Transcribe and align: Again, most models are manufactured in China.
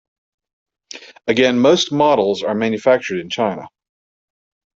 Again, 1.27 1.59
most 1.59 1.91
models 1.91 2.41
are 2.41 2.55
manufactured 2.55 3.19
in 3.19 3.29
China. 3.29 3.67